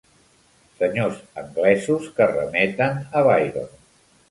Senyors 0.79 1.19
anglesos 1.41 2.09
que 2.17 2.29
remeten 2.33 2.99
a 3.21 3.25
Byron. 3.31 3.73